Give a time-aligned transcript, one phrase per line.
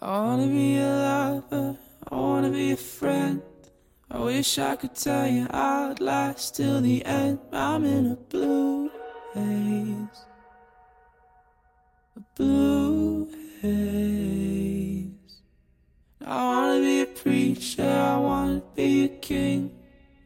[0.00, 1.76] I wanna be a lover,
[2.08, 3.42] I wanna be a friend.
[4.08, 7.40] I wish I could tell you I'd last till the end.
[7.52, 8.92] I'm in a blue
[9.34, 10.24] haze,
[12.16, 13.28] a blue
[13.60, 15.40] haze.
[16.24, 19.72] I wanna be a preacher, I wanna be a king.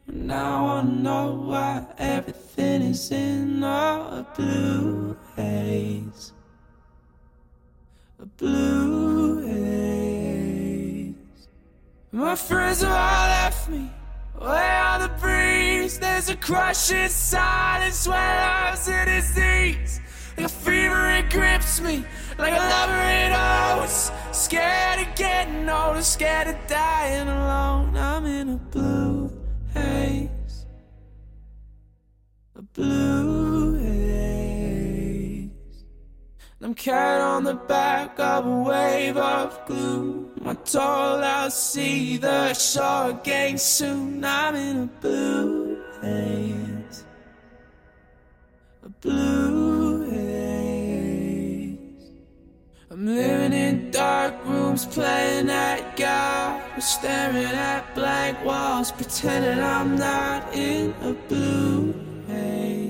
[0.07, 6.33] And I wanna know why everything is in a blue haze.
[8.23, 11.15] A blue haze.
[12.13, 13.91] My friends have all left me.
[14.41, 20.01] Way on the breeze, there's a crushing silence when I'm in disease.
[20.37, 22.05] Like a fever, it grips me
[22.39, 24.13] like a lover it owes.
[24.31, 27.97] Scared of getting older, scared of dying alone.
[27.97, 29.33] I'm in a blue
[29.75, 30.67] haze,
[32.55, 34.02] a blue haze.
[36.65, 40.31] I'm cat on the back of a wave of gloom.
[40.45, 44.25] I'm told I'll see the shore again soon.
[44.25, 47.05] I'm in a blue haze,
[48.85, 51.79] a blue haze.
[52.93, 56.63] I'm living in dark rooms, playing at God.
[56.77, 61.93] We're staring at blank walls, pretending I'm not in a blue
[62.29, 62.82] haze.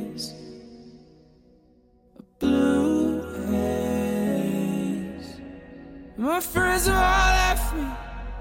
[6.23, 7.83] My friends have all left me.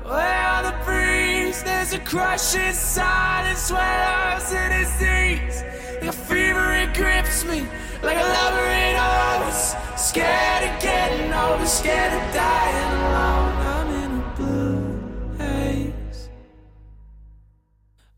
[0.06, 5.64] Way on the breeze, there's a crushing silence when I'm in disease.
[6.00, 7.66] Like a fever, it grips me
[8.04, 9.74] like a lover it owes.
[10.00, 13.56] Scared of getting older, scared of dying alone.
[13.74, 16.30] I'm in a blue haze,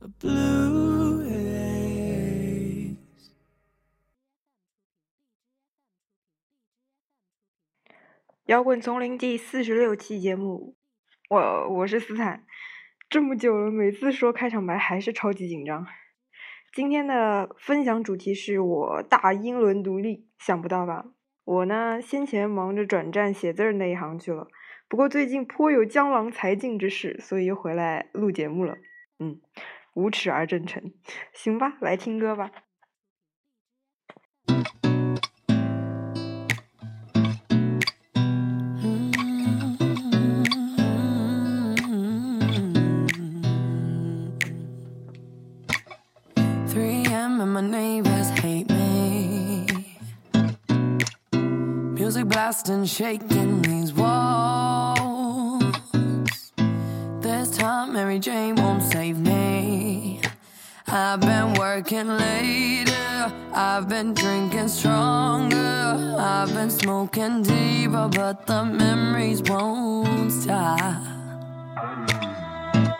[0.01, 0.82] a blue
[8.53, 10.75] 摇滚丛林第四十六期节目，
[11.27, 12.45] 我我是斯坦。
[13.09, 15.87] 这么久了，每次说开场白还是超级紧张。
[16.71, 21.03] 今天的分享主题是我大英伦独立，想不到吧？
[21.43, 24.47] 我呢，先前忙着转战写字那一行去了，
[24.87, 28.77] 不过最近颇有江郎才尽之势，所以又回来录节目了。
[29.17, 29.41] 嗯，
[29.95, 30.93] 无耻而真诚。
[31.33, 32.51] 行吧，来听歌吧。
[52.23, 55.61] Music blasting, shaking these walls.
[57.19, 60.21] This time Mary Jane won't save me.
[60.87, 69.41] I've been working later, I've been drinking stronger, I've been smoking deeper, but the memories
[69.41, 70.79] won't stop.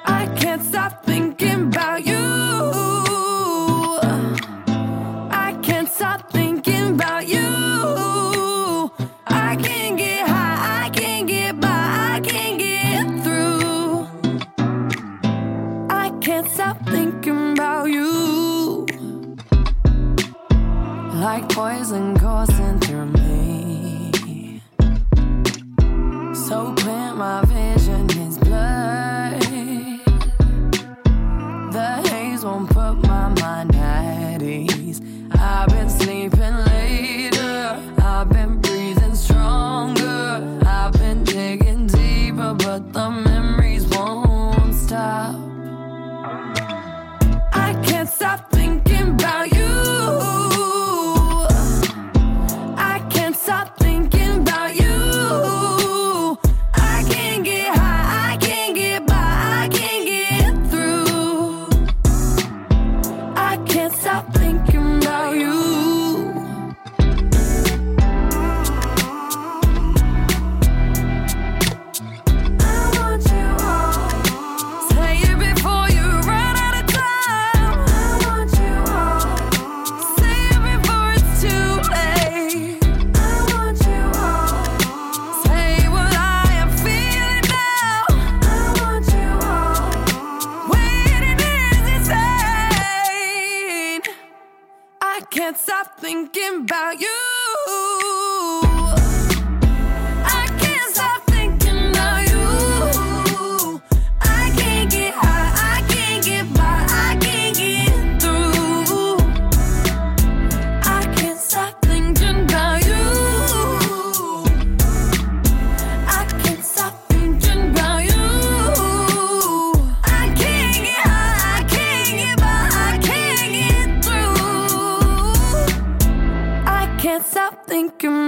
[0.06, 3.13] I can't stop thinking about you.
[21.34, 24.62] Like poison coursing through me.
[26.36, 29.42] So clear, my vision is blurred.
[31.74, 35.02] The haze won't put my mind at ease.
[35.32, 37.80] I've been sleeping later.
[37.98, 40.60] I've been breathing stronger.
[40.68, 45.34] I've been digging deeper, but the memories won't stop.
[47.54, 48.52] I can't stop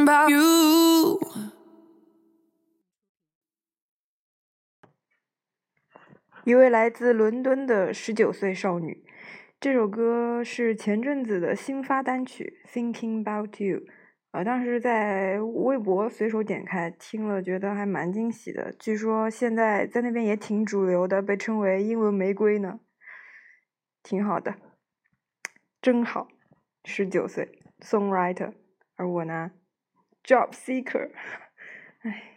[0.05, 1.19] about you.
[6.43, 9.03] 一位来自伦敦的十九岁少女。
[9.59, 13.81] 这首歌是前阵子的新发单曲 thinking about you
[14.31, 18.71] 呃当时在微博随手点开听了觉得还蛮惊喜的。
[18.77, 22.79] 据说现在在那边也挺主流的被称为英文玫瑰呢。
[24.03, 24.55] 挺好的。
[25.81, 26.27] 真好
[26.83, 27.59] 十九岁。
[27.79, 28.53] Song writer
[28.95, 29.51] 而我呢？
[30.25, 31.09] ，job seeker，
[32.03, 32.31] 唉。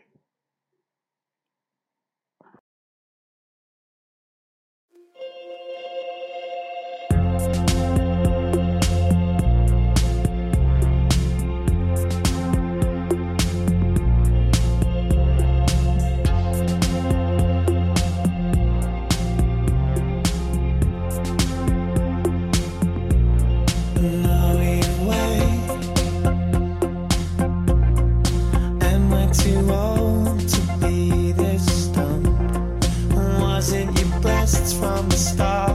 [34.78, 35.67] from the start.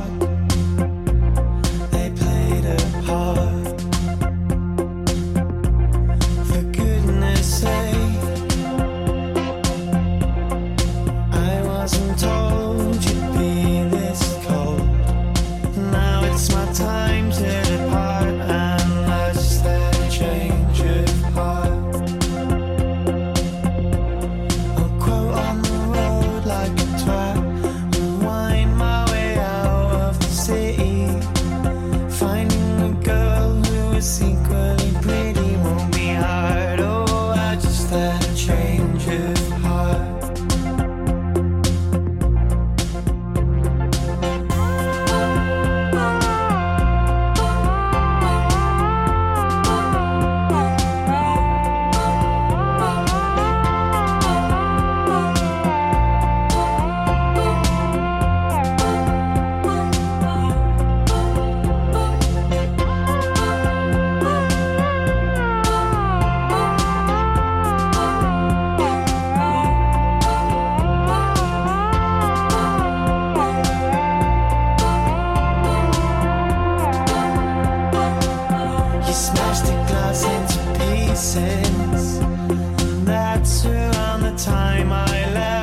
[79.14, 82.18] smashed the glass into pieces.
[82.18, 85.63] And that's around the time I left.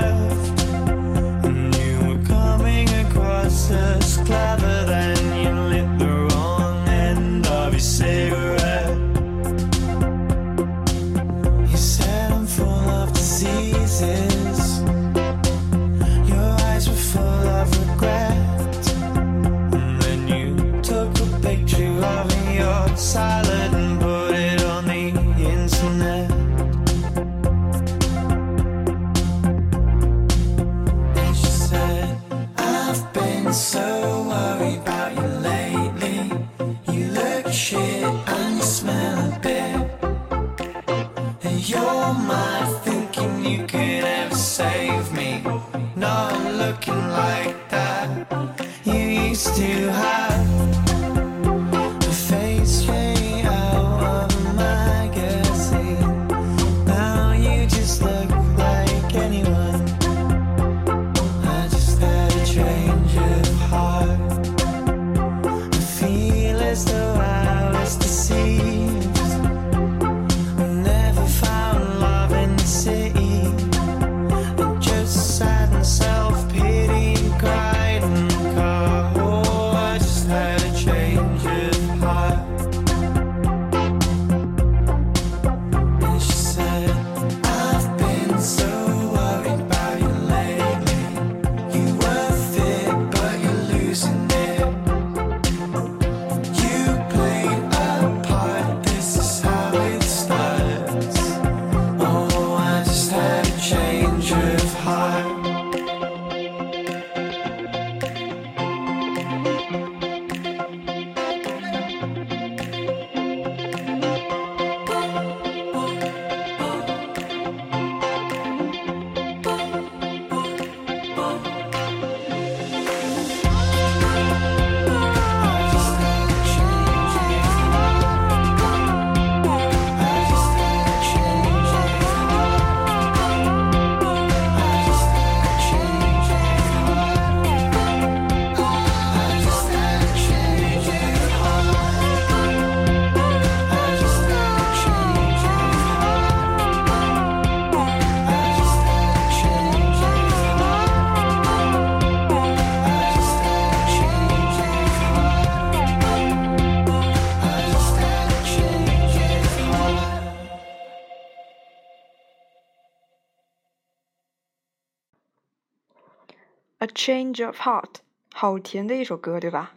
[166.95, 167.97] Change of Heart，
[168.33, 169.77] 好甜的一首歌，对吧？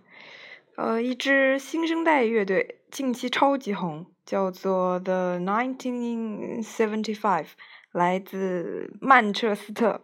[0.75, 7.45] 呃，一支新生代乐队，近期超级红，叫做 The 1975，
[7.91, 10.01] 来自曼彻斯特，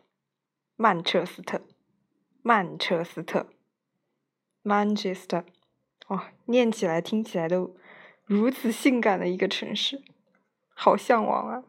[0.76, 1.64] 曼彻斯特，
[2.44, 3.48] 曼彻斯特
[4.64, 5.46] ，Manchester，
[6.10, 7.76] 哇，念起来听起来都
[8.26, 10.04] 如此性感的一个城市，
[10.76, 11.64] 好向往啊！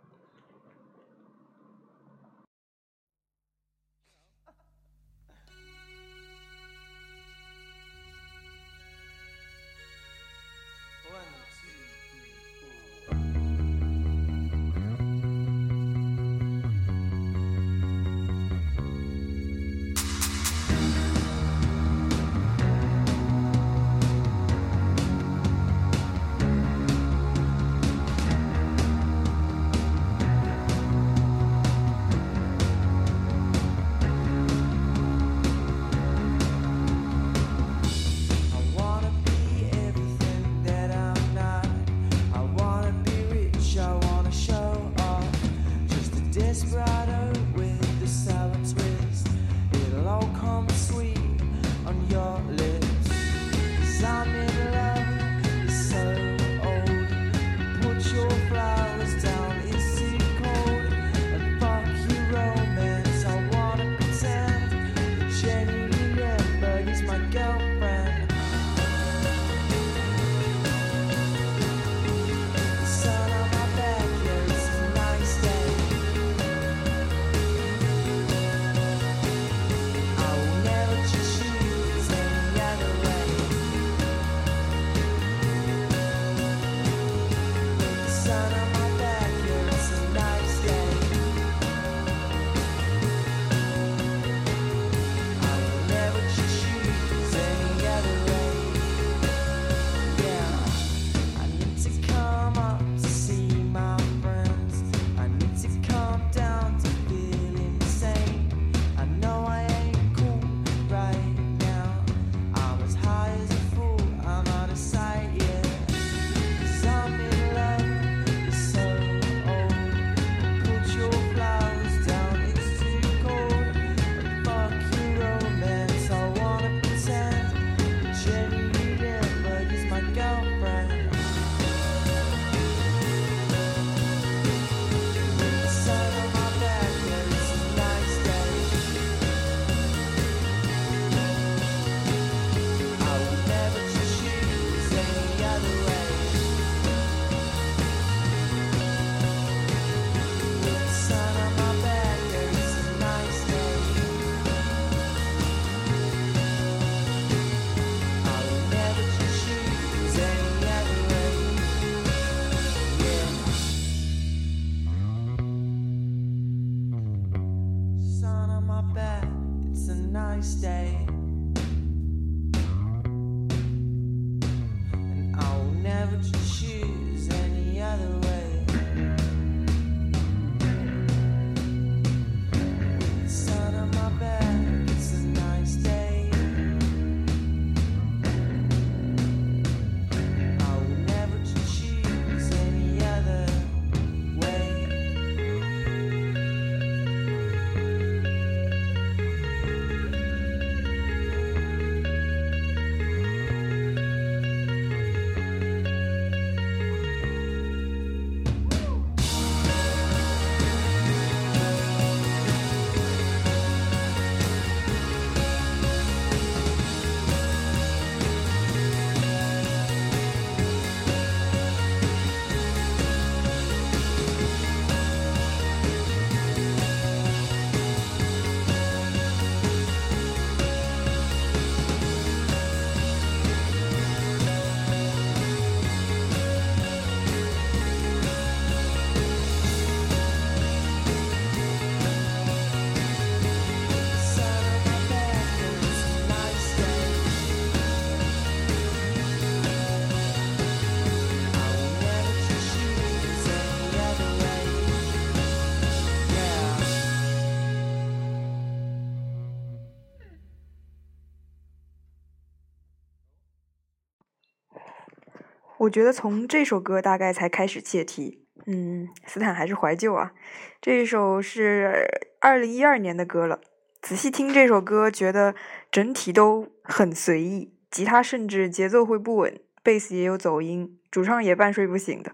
[265.81, 270.33] 我觉得从这首歌大概才开始切题，嗯，斯坦还是怀旧啊。
[270.79, 272.07] 这首是
[272.39, 273.61] 二零一二年的歌了，
[274.03, 275.55] 仔细听这首歌，觉得
[275.91, 282.33] 整体都很随意，吉他甚至节奏会不稳，贝斯也有走音，主唱也半睡不醒的。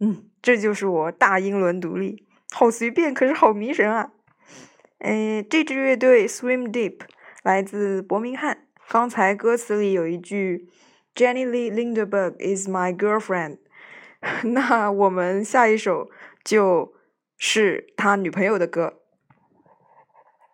[0.00, 4.12] 嗯，这就是我大英伦独立，好随便，可是好迷神啊！
[5.00, 7.00] 嗯，这支乐队 Swim Deep
[7.42, 8.64] 来自伯明翰。
[8.88, 10.70] 刚才歌词里有一句
[11.18, 13.58] “Jenny Lee Lindberg is my girlfriend”，
[14.54, 16.08] 那我们下一首
[16.44, 16.94] 就
[17.36, 19.00] 是他女朋友的歌。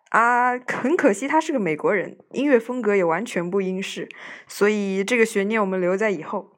[0.09, 4.09] 啊，很可惜他是个美国人，音乐风格也完全不英式，
[4.47, 6.54] 所以这个悬念我们留在以后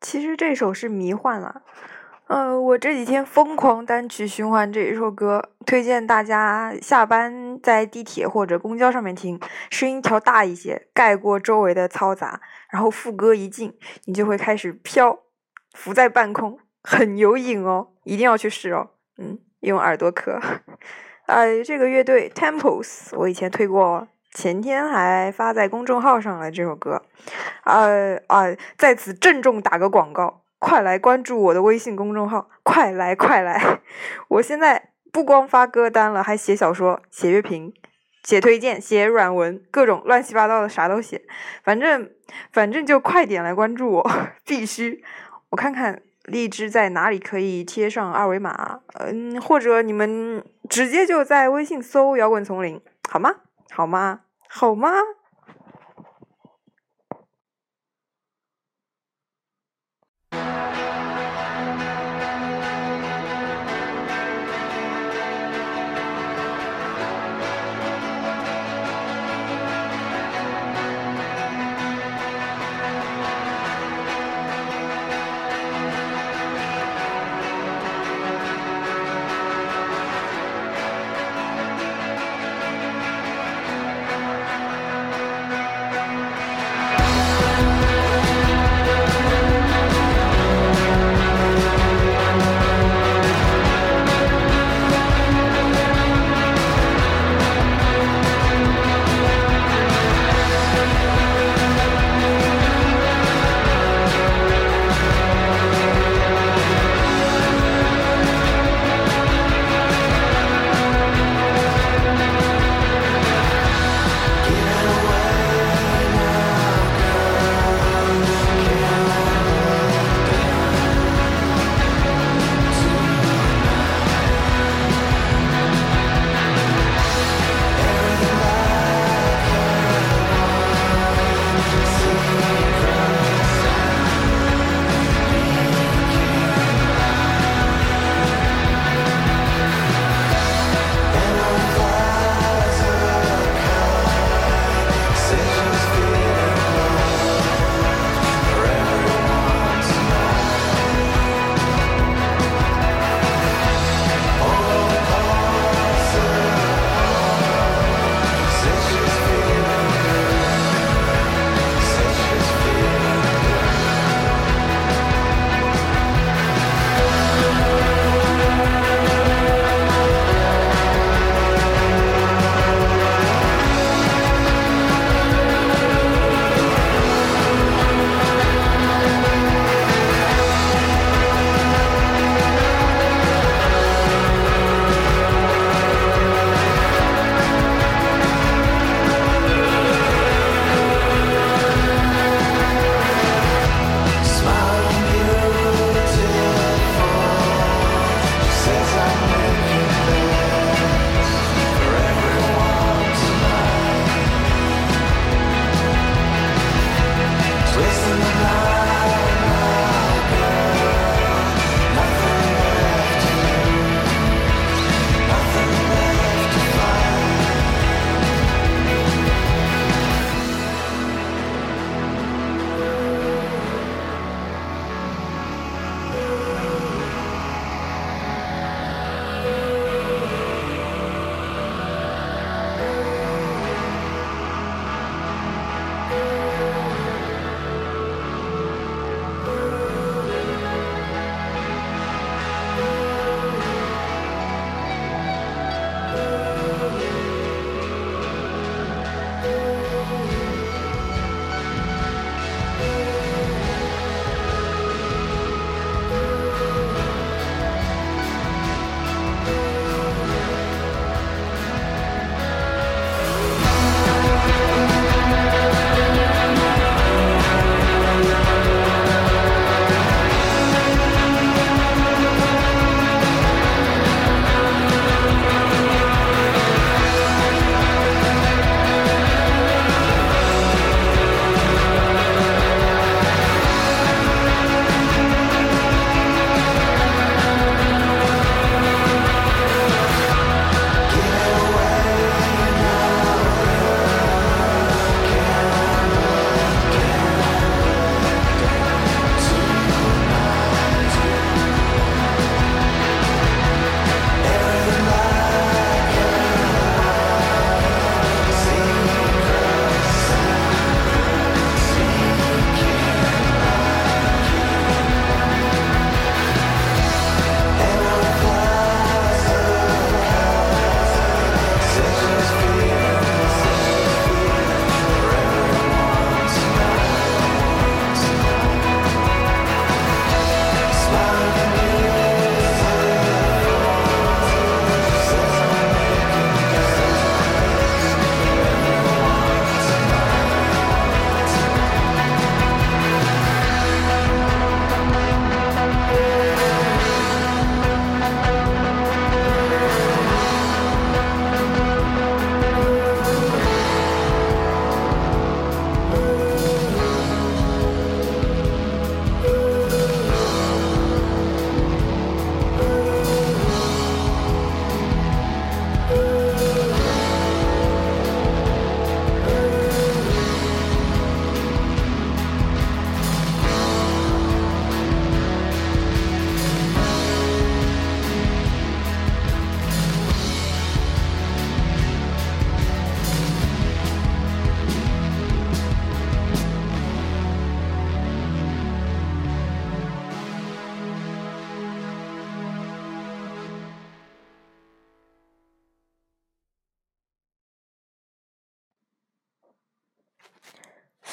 [0.00, 1.62] 其实这首是迷幻了。
[2.26, 15.18] 呃，我这几天疯狂单曲循环这一首歌，推荐大家下班在地铁或者公交上面听，声音调大一些，盖过周围的嘈杂，然后副歌一进，你就会开始飘，
[15.72, 18.90] 浮在半空，很有瘾哦，一定要去试哦。
[19.18, 20.40] 嗯，用耳朵磕。
[21.26, 27.02] 哎，这个乐队 Temples，我以前推过哦，前天还发在公众号上了这首歌。
[27.64, 30.42] 呃啊，在此郑重打个广告。
[30.60, 32.50] 快来关注我的微信公众号！
[32.62, 33.80] 快来快来！
[34.28, 37.72] 我现在不光发歌单了，还写小说、写乐评、
[38.22, 41.22] 写推荐、写软文，各种乱七八糟的啥都写。
[41.64, 42.10] 反正
[42.52, 44.10] 反正就快点来关注我，
[44.44, 45.02] 必须！
[45.48, 53.34] 我看看荔枝在哪里可以贴上二维码，嗯，或者你们直接就在微信搜“摇滚丛林”，好吗？
[53.70, 54.20] 好吗？
[54.48, 54.90] 好吗？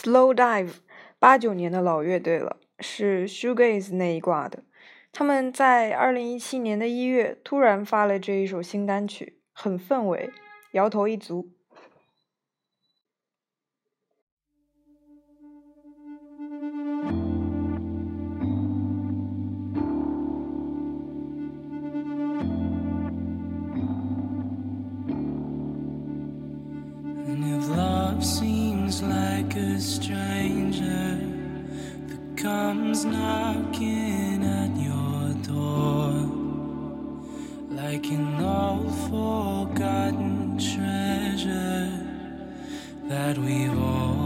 [0.08, 0.76] Slow Dive，
[1.20, 4.64] 八九年的老乐队了，是 Shoegaze 那一挂的。
[5.12, 10.30] 他们在二零一七年的一月突然发了这一首新单曲，很氛围，
[10.72, 11.50] 摇头一族。
[29.58, 31.20] A stranger
[32.08, 36.14] that comes knocking at your door.
[37.70, 41.92] Like an old forgotten treasure
[43.10, 44.17] that we've all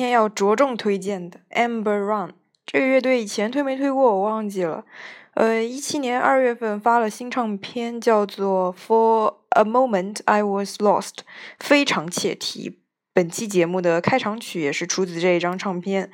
[0.00, 2.32] 天要着重推荐的 Amber Run
[2.64, 4.86] 这个乐队以前推没推过我忘记了，
[5.34, 11.18] 呃，一七年二月份发了新唱片，叫做 For a Moment I Was Lost，
[11.58, 12.78] 非常切题。
[13.12, 16.10] 本期节目的开场曲也是出自这一张唱片，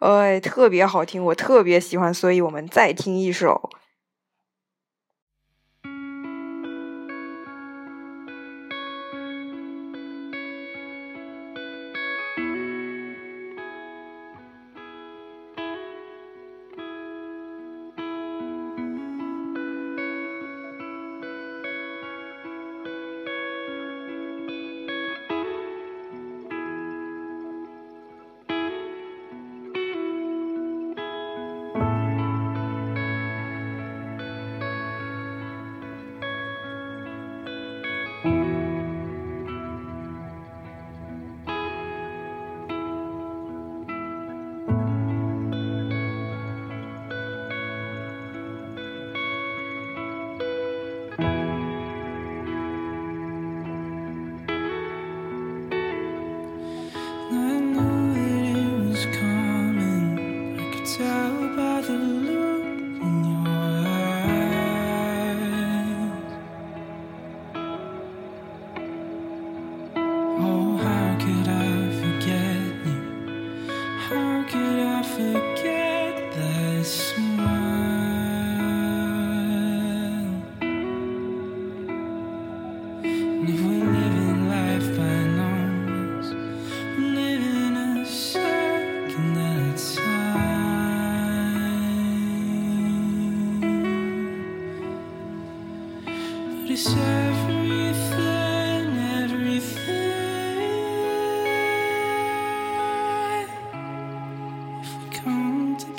[0.00, 3.70] 呃，特别好听，我特别喜欢，所以我们再听一首。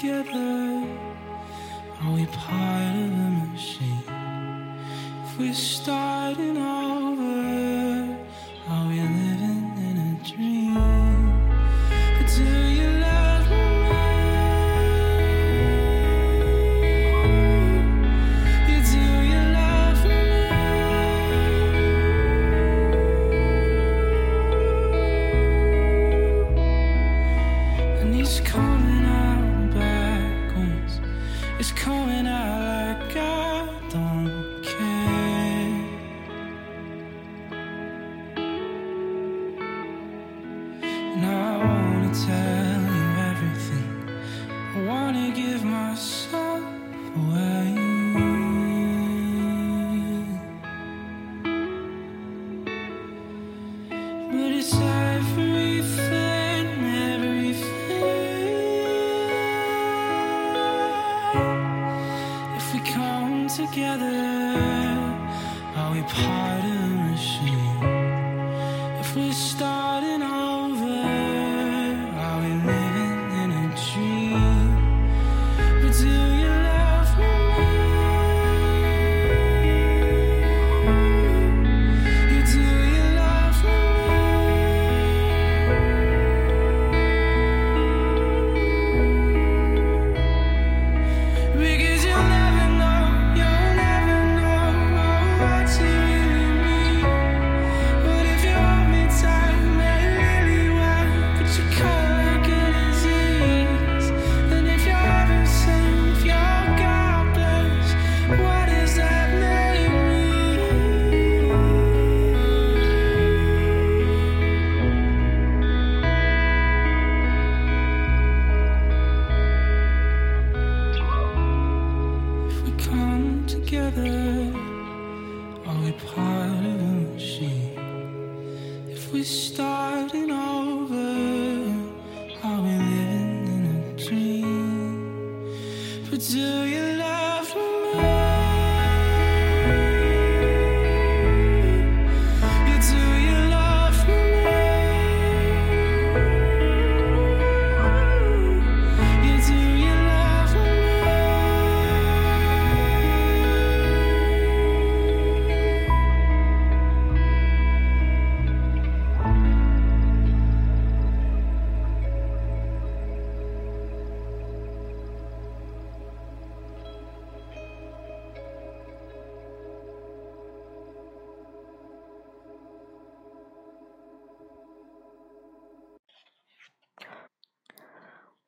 [0.03, 0.85] together?
[2.01, 4.03] Are we part of the machine?
[5.23, 8.17] If we're starting over,
[8.67, 9.12] are we?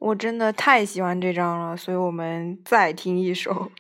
[0.06, 3.72] 我真的太喜欢这张了所以我们再听一首。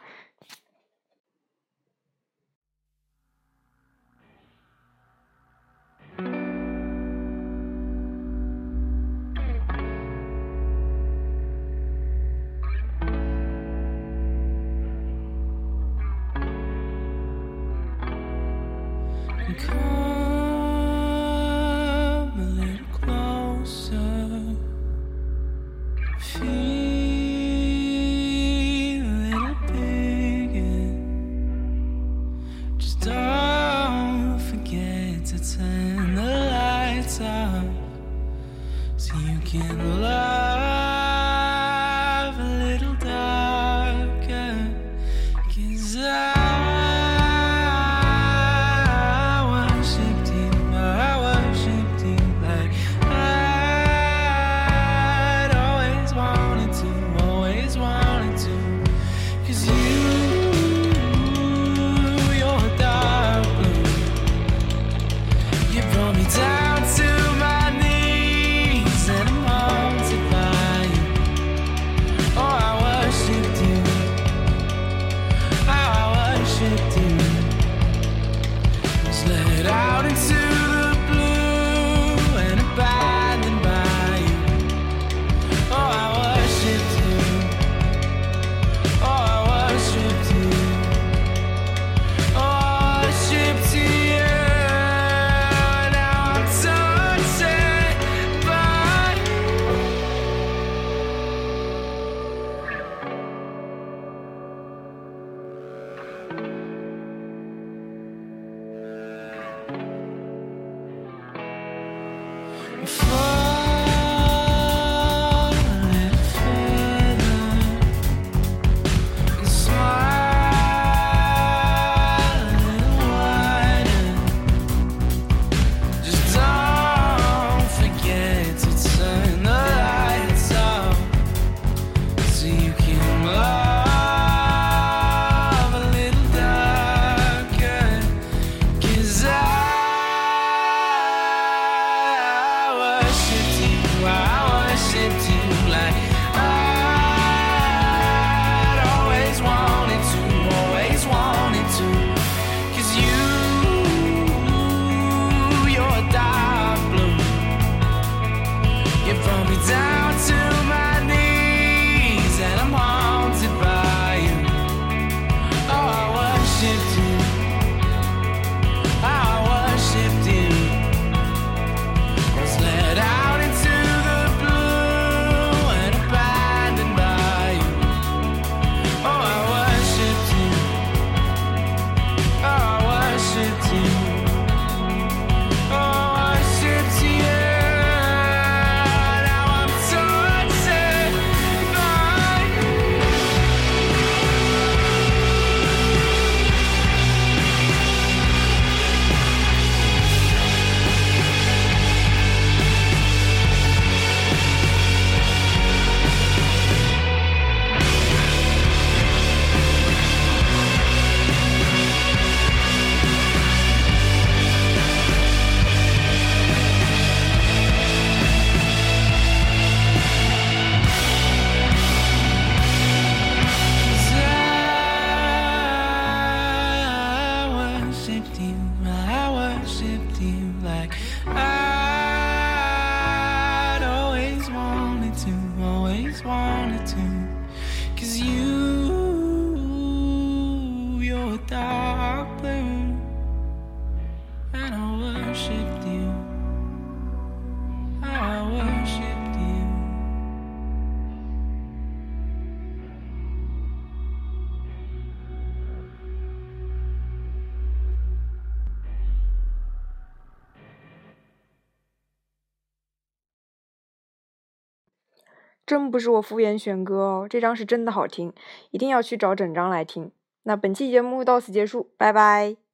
[265.66, 268.32] 真不是我敷衍选歌哦这张是真的好听
[268.72, 270.12] 一定要去找整张来听。
[270.44, 272.65] 那本期节目到此结束拜拜。